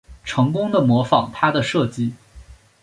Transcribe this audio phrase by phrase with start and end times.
[0.23, 2.11] 成功的模仿他的设计